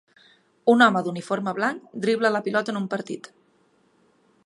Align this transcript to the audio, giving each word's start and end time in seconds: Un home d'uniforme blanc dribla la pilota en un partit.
Un 0.73 0.81
home 0.85 1.03
d'uniforme 1.09 1.53
blanc 1.59 1.93
dribla 2.07 2.35
la 2.37 2.43
pilota 2.49 2.75
en 2.77 2.83
un 2.83 2.91
partit. 2.95 3.33